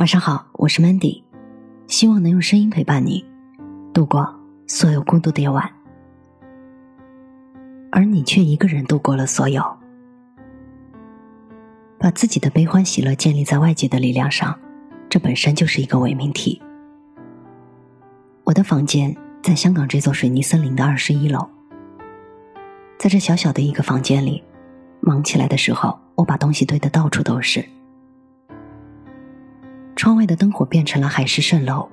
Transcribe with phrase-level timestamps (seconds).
[0.00, 1.22] 晚上好，我是 Mandy，
[1.86, 3.22] 希望能用声音陪伴你
[3.92, 4.34] 度过
[4.66, 5.70] 所有孤独的夜晚，
[7.92, 9.62] 而你却一个人度过了所有。
[11.98, 14.58] 把自己的悲欢喜乐建立在外界的力量上，
[15.10, 16.62] 这本身就是一个伪命题。
[18.44, 21.46] 我的房间在香港这座水泥森林的二十一楼，
[22.98, 24.42] 在这小小的一个房间里，
[25.00, 27.62] 忙起来的时候，我把东西堆得到处都是。
[30.00, 31.86] 窗外的灯火变成了海市蜃楼，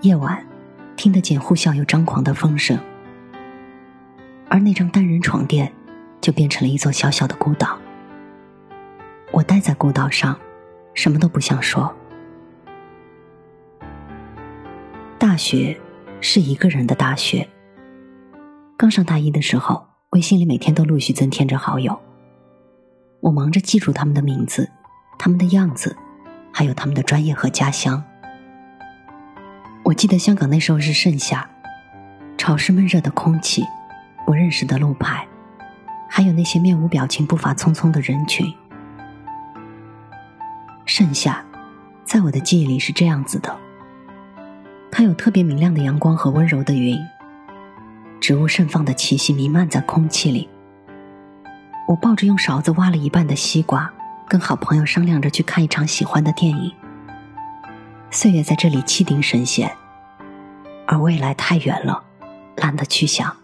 [0.00, 0.42] 夜晚
[0.96, 2.78] 听得见呼啸又张狂的风声，
[4.48, 5.70] 而那张单人床垫
[6.22, 7.78] 就变成了一座小小的孤岛。
[9.32, 10.34] 我待在孤岛上，
[10.94, 11.94] 什么都不想说。
[15.18, 15.78] 大学
[16.22, 17.46] 是一个人的大学。
[18.78, 22.00] 刚上大一的时候，微信里每天都陆续增添着好友，
[23.20, 24.70] 我忙着记住他们的名字，
[25.18, 25.94] 他们的样子。
[26.52, 28.02] 还有他们的专业和家乡。
[29.84, 31.48] 我记得香港那时候是盛夏，
[32.36, 33.64] 潮湿闷热的空气，
[34.26, 35.26] 不认识的路牌，
[36.08, 38.46] 还有那些面无表情、步伐匆匆的人群。
[40.84, 41.44] 盛夏，
[42.04, 43.56] 在我的记忆里是这样子的：
[44.90, 46.98] 它有特别明亮的阳光和温柔的云，
[48.20, 50.48] 植物盛放的气息弥漫在空气里。
[51.88, 53.92] 我抱着用勺子挖了一半的西瓜。
[54.30, 56.72] 跟好朋友商量着去看一场喜欢的电影。
[58.12, 59.76] 岁月在这里气定神闲，
[60.86, 62.04] 而未来太远了，
[62.56, 63.36] 懒得去想。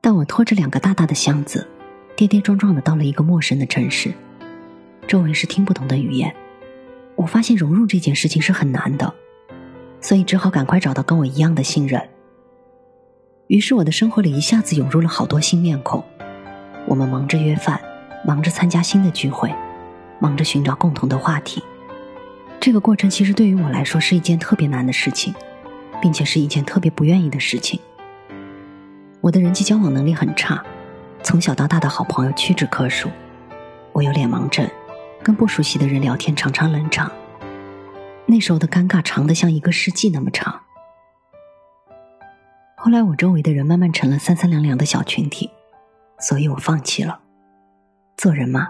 [0.00, 1.68] 但我拖着两个大大的箱子，
[2.16, 4.12] 跌跌撞撞的到了一个陌生的城市，
[5.06, 6.34] 周围是听不懂的语言。
[7.14, 9.14] 我发现融入这件事情是很难的，
[10.00, 12.08] 所以只好赶快找到跟我一样的新人。
[13.46, 16.02] 于是我的生活里一下子涌入了好多新面孔，
[16.88, 17.80] 我们忙着约饭。
[18.24, 19.54] 忙着参加新的聚会，
[20.18, 21.62] 忙着寻找共同的话题。
[22.60, 25.34] 这个过程其实对于我来说是一件特别难的事情，
[26.02, 27.80] 并且是一件特别不愿意的事情。
[29.22, 30.62] 我的人际交往能力很差，
[31.22, 33.08] 从小到大的好朋友屈指可数。
[33.92, 34.68] 我有脸盲症，
[35.22, 37.10] 跟不熟悉的人聊天常常冷场。
[38.26, 40.60] 那时候的尴尬长得像一个世纪那么长。
[42.76, 45.50] 后来我周围的人慢慢成了三三两两的小群体，
[46.18, 47.20] 所以我放弃了。
[48.20, 48.68] 做人嘛，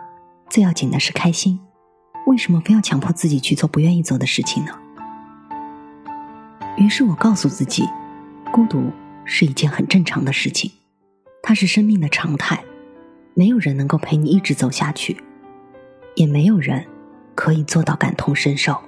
[0.48, 1.58] 最要紧的是开心。
[2.28, 4.72] 为什么非要强迫自己去做不愿意做的事情呢？
[6.78, 7.84] 于是我告诉自己，
[8.52, 8.92] 孤独
[9.24, 10.70] 是一件很正常的事情，
[11.42, 12.62] 它是生命的常态。
[13.34, 15.20] 没有人能够陪你一直走下去，
[16.14, 16.86] 也没有人
[17.34, 18.80] 可以做到感同身受。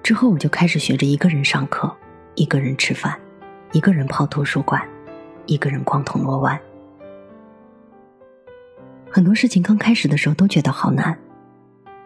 [0.00, 1.92] 之后我就开始学着一个人上课，
[2.36, 3.18] 一个人吃饭，
[3.72, 4.80] 一个人泡图书馆，
[5.46, 6.56] 一个人逛铜锣湾。
[9.14, 11.16] 很多事情刚开始的时候都觉得好难，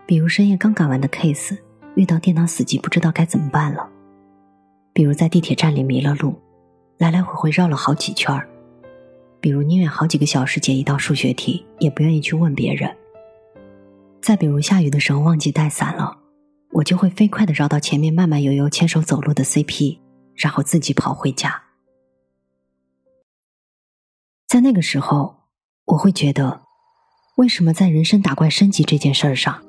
[0.04, 1.56] 比如深夜刚赶完的 case，
[1.94, 3.88] 遇到电脑死机不知道该怎么办了；
[4.92, 6.38] 比如在地铁站里迷了路，
[6.98, 8.46] 来来回回绕了好几圈儿；
[9.40, 12.90] 比如宁愿好几个小时解一道数学题，也不愿意去问别人；
[14.20, 16.14] 再比如下雨的时候忘记带伞了，
[16.72, 19.98] 我就会飞快的绕到前面慢慢悠悠牵手走路的 CP，
[20.34, 21.62] 然后自己跑回家。
[24.46, 25.36] 在那个时候，
[25.86, 26.67] 我会觉得。
[27.38, 29.62] 为什么在人生打怪升级这件事儿上，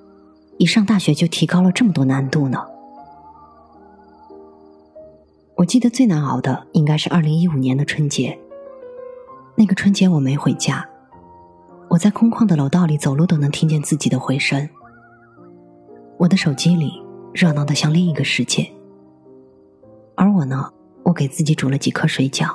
[0.58, 2.66] 一上大学就提高了这么多难度呢？
[5.54, 8.36] 我记得最难熬的应该是二零一五年的春节。
[9.56, 10.84] 那个春节我没回家，
[11.90, 14.68] 我在空旷的楼道里走路都能听见自己的回声。
[16.18, 17.00] 我的手机里
[17.34, 18.68] 热闹的像另一个世界，
[20.16, 20.72] 而我呢，
[21.04, 22.50] 我给自己煮了几颗水饺，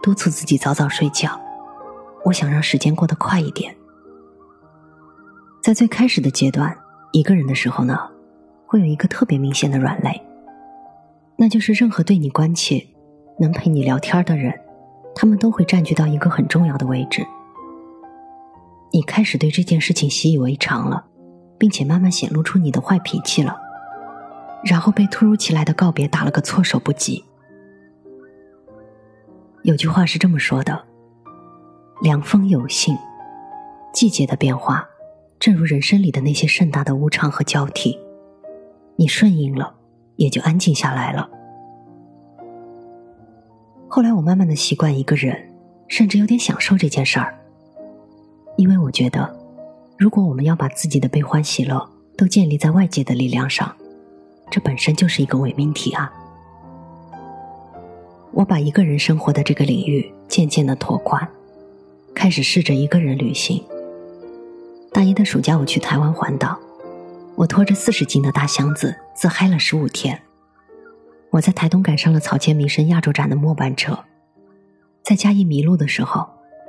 [0.00, 1.40] 督促自己早早睡觉。
[2.24, 3.74] 我想让时间过得快一点。
[5.64, 6.76] 在最开始的阶段，
[7.12, 7.98] 一个人的时候呢，
[8.66, 10.22] 会有一个特别明显的软肋，
[11.38, 12.86] 那就是任何对你关切、
[13.40, 14.52] 能陪你聊天的人，
[15.14, 17.26] 他们都会占据到一个很重要的位置。
[18.92, 21.06] 你开始对这件事情习以为常了，
[21.56, 23.56] 并且慢慢显露出你的坏脾气了，
[24.66, 27.24] 然后被突如其来的告别打了个措手不及。
[29.62, 30.84] 有句话是这么说的
[32.04, 32.94] ：“凉风有信，
[33.94, 34.86] 季节的变化。”
[35.38, 37.98] 正如人生里的那些盛大的无常和交替，
[38.96, 39.74] 你顺应了，
[40.16, 41.28] 也就安静下来了。
[43.88, 45.50] 后来我慢慢的习惯一个人，
[45.86, 47.38] 甚至有点享受这件事儿，
[48.56, 49.36] 因为我觉得，
[49.98, 53.74] 如果我们要把自己的悲欢喜乐都建立在外界的力量上，
[54.50, 56.12] 这本身就是一个伪命题啊。
[58.32, 61.28] 我把一个人生活的这个领域渐渐的拓宽，
[62.14, 63.62] 开始试着一个人旅行。
[64.94, 66.56] 大一的暑假，我去台湾环岛，
[67.34, 70.22] 我拖着四十斤的大箱子，自嗨了十五天。
[71.30, 73.98] 我在台东赶上了草间弥生亚洲展的末班车，
[75.02, 76.24] 在嘉义迷路的时候，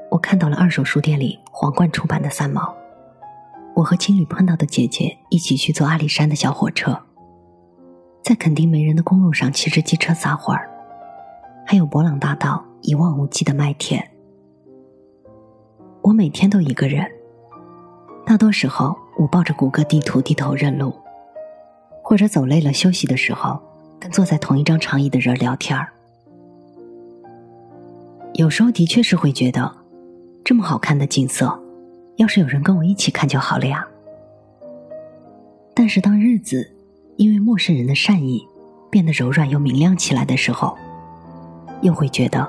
[0.09, 2.75] 我看到了二手书店里皇冠出版的三毛。
[3.75, 6.99] 我和青旅碰到的姐姐一起去坐阿里山的小火车，
[8.23, 10.67] 在垦丁没人的公路上骑着机车撒欢儿，
[11.63, 14.03] 还有博朗大道一望无际的麦田。
[16.01, 17.07] 我每天都一个人，
[18.25, 20.93] 大多时候我抱着谷歌地图低头认路，
[22.01, 23.61] 或者走累了休息的时候。
[23.97, 25.87] 跟坐在同一张长椅的人聊天儿，
[28.33, 29.73] 有时候的确是会觉得，
[30.43, 31.57] 这么好看的景色，
[32.17, 33.87] 要是有人跟我一起看就好了呀。
[35.73, 36.69] 但是当日子
[37.15, 38.45] 因为陌生人的善意
[38.91, 40.77] 变得柔软又明亮起来的时候，
[41.81, 42.45] 又会觉得，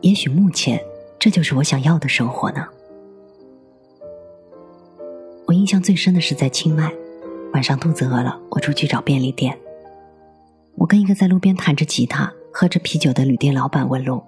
[0.00, 0.78] 也许目前
[1.18, 2.66] 这就是我想要的生活呢。
[5.64, 6.92] 印象最深的是在清迈，
[7.54, 9.58] 晚上肚子饿了，我出去找便利店。
[10.74, 14.22] 我跟一个在路边弹着吉他、喝着啤酒的旅店老板问路，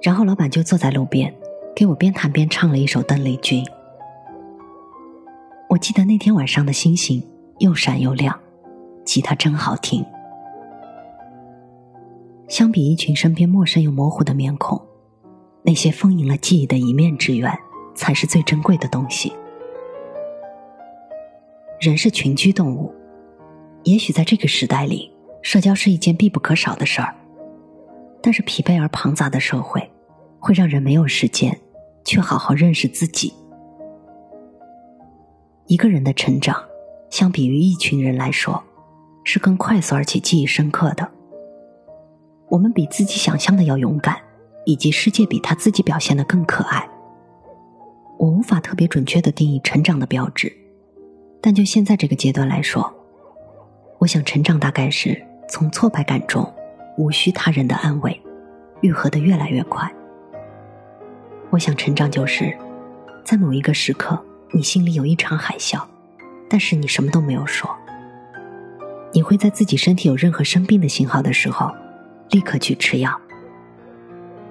[0.00, 1.34] 然后老板就坐在路边，
[1.74, 3.64] 给我边弹边唱了一首邓丽君。
[5.68, 7.20] 我记得那天晚上的星星
[7.58, 8.38] 又闪又亮，
[9.04, 10.06] 吉他真好听。
[12.46, 14.80] 相比一群身边陌生又模糊的面孔，
[15.64, 17.52] 那些丰盈了记忆的一面之缘，
[17.96, 19.32] 才是最珍贵的东西。
[21.80, 22.94] 人是群居动物。
[23.84, 25.10] 也许在这个时代里，
[25.40, 27.14] 社交是一件必不可少的事儿。
[28.22, 29.90] 但是疲惫而庞杂的社会，
[30.38, 31.58] 会让人没有时间
[32.04, 33.32] 去好好认识自己。
[35.68, 36.62] 一个人的成长，
[37.08, 38.62] 相比于一群人来说，
[39.24, 41.10] 是更快速而且记忆深刻的。
[42.50, 44.18] 我们比自己想象的要勇敢，
[44.66, 46.86] 以及世界比他自己表现的更可爱。
[48.18, 50.54] 我无法特别准确的定义成长的标志，
[51.40, 52.92] 但就现在这个阶段来说。
[53.98, 56.50] 我想成长大概是从挫败感中，
[56.96, 58.18] 无需他人的安慰，
[58.80, 59.90] 愈合的越来越快。
[61.50, 62.56] 我想成长就是，
[63.24, 64.18] 在某一个时刻，
[64.52, 65.82] 你心里有一场海啸，
[66.48, 67.68] 但是你什么都没有说。
[69.12, 71.70] 你会在自己身体有任何生病的信号的时候，
[72.30, 73.20] 立刻去吃药。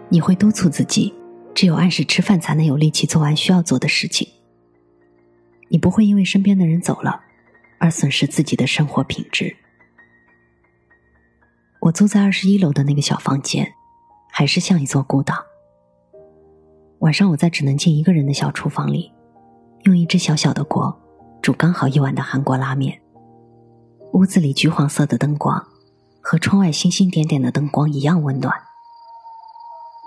[0.09, 1.13] 你会督促自己，
[1.55, 4.27] 只有按时吃饭才能有力气做完需要做的事情。
[5.69, 7.23] 你不会因为身边的人走了。
[7.81, 9.55] 而损失自己的生活品质。
[11.79, 13.73] 我租在二十一楼的那个小房间，
[14.29, 15.45] 还是像一座孤岛。
[16.99, 19.13] 晚上我在只能进一个人的小厨房里，
[19.83, 20.93] 用一只小小的锅
[21.41, 23.01] 煮刚好一碗的韩国拉面。
[24.11, 25.65] 屋子里橘黄色的灯光，
[26.21, 28.53] 和窗外星星点点的灯光一样温暖。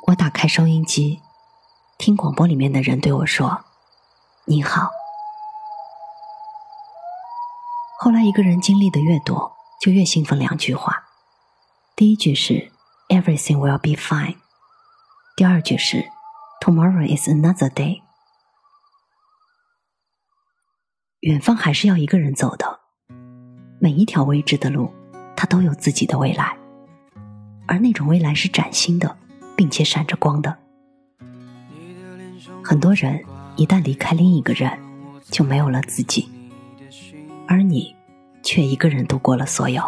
[0.08, 1.22] 我打开收音机，
[1.96, 3.64] 听广播里面的人对我说
[4.44, 4.90] ：“你好。”
[8.04, 10.36] 后来，一个人经历的越多，就越兴奋。
[10.36, 11.04] 两句话，
[11.94, 12.72] 第一句是
[13.08, 14.38] “Everything will be fine”，
[15.36, 16.04] 第二句是
[16.60, 18.00] “Tomorrow is another day”。
[21.20, 22.80] 远方还是要一个人走的，
[23.78, 24.92] 每一条未知的路，
[25.36, 26.56] 它都有自己的未来，
[27.68, 29.16] 而那种未来是崭新的，
[29.54, 30.58] 并且闪着光的。
[32.64, 33.24] 很多人
[33.54, 34.76] 一旦离开另一个人，
[35.30, 36.31] 就没有了自己。
[37.46, 37.94] 而你，
[38.42, 39.82] 却一个人度过了所有。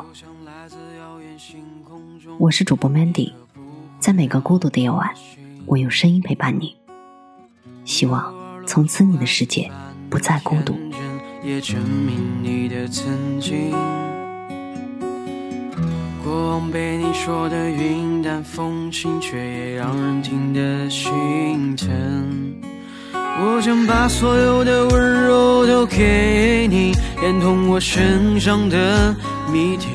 [2.39, 3.33] 我是主播 Mandy，
[3.99, 5.15] 在每个孤独的夜晚，
[5.67, 6.77] 我用声音陪伴你。
[7.85, 8.35] 希望
[8.67, 9.71] 从此你的世界
[10.11, 10.75] 不再孤独。
[16.25, 22.74] 过往被你说的云淡风轻，却也让人听得心疼。
[23.37, 29.15] 我想把所有的温柔都给你，连同我身上的
[29.53, 29.89] 谜题。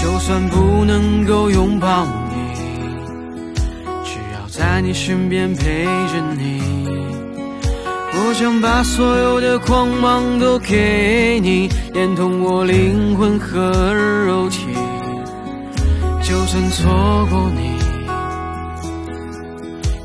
[0.00, 2.54] 就算不能够拥抱你，
[4.04, 6.62] 只要在你身边陪着你。
[8.16, 13.94] 我想把所有的光芒都给你，连同我灵魂和
[14.26, 14.68] 肉体。
[16.22, 17.74] 就算错过你。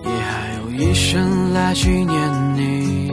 [0.04, 3.12] 也还有一生来纪念你。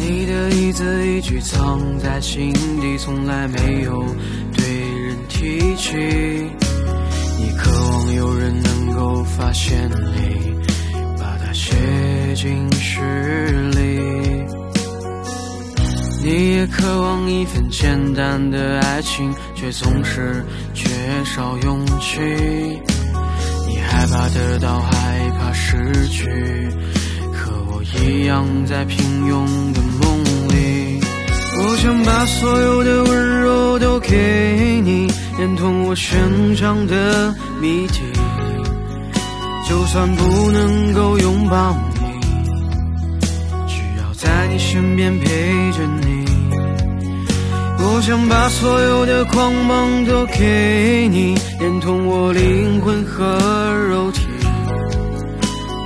[0.00, 2.50] 你的一字一句藏在心
[2.80, 4.02] 底，从来没有
[4.56, 4.64] 对
[5.02, 5.94] 人提起。
[7.38, 10.54] 你渴望有人能够发现你，
[11.18, 11.74] 把它写
[12.34, 14.37] 进诗里。
[16.28, 20.44] 你也渴望一份简单的爱情，却总是
[20.74, 20.90] 缺
[21.24, 22.20] 少勇气。
[23.66, 26.28] 你害怕得到，害怕失去，
[27.32, 31.00] 和我一样在平庸的梦里。
[31.60, 38.02] 我想把所有的温柔都给你，连同我成长的谜题。
[39.66, 42.20] 就算不能够拥抱你，
[43.66, 45.26] 只要在你身边陪
[45.72, 46.17] 着你。
[47.80, 53.24] 我想把所有的光芒都给你，连同我灵魂和
[53.88, 54.22] 肉体。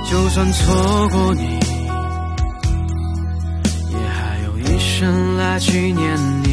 [0.09, 1.59] 就算错过你，
[3.91, 6.52] 也还有一生来纪念你。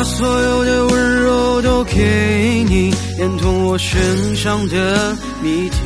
[0.00, 5.76] 把所有的温柔都给你，连同我身上的谜题。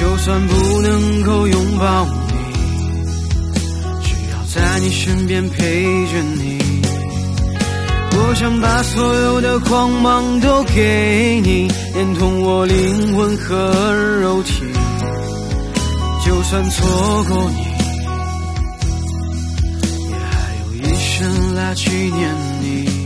[0.00, 2.12] 就算不能够拥抱你，
[4.02, 6.58] 只要在你身边陪着你。
[8.18, 14.64] 我想把所有的光芒都给你，连同我灵魂和肉体。
[16.26, 17.79] 就算错过你。
[21.20, 22.99] 原来纪念你